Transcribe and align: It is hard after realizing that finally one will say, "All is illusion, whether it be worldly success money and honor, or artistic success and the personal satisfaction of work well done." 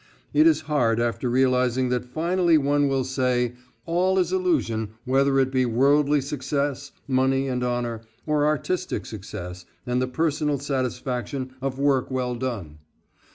It 0.33 0.47
is 0.47 0.61
hard 0.61 0.99
after 0.99 1.29
realizing 1.29 1.89
that 1.89 2.05
finally 2.07 2.57
one 2.57 2.87
will 2.87 3.03
say, 3.03 3.53
"All 3.85 4.17
is 4.17 4.33
illusion, 4.33 4.95
whether 5.05 5.37
it 5.37 5.51
be 5.51 5.63
worldly 5.63 6.21
success 6.21 6.91
money 7.07 7.47
and 7.47 7.63
honor, 7.63 8.01
or 8.25 8.47
artistic 8.47 9.05
success 9.05 9.63
and 9.85 10.01
the 10.01 10.07
personal 10.07 10.57
satisfaction 10.57 11.51
of 11.61 11.77
work 11.77 12.09
well 12.09 12.33
done." 12.33 12.79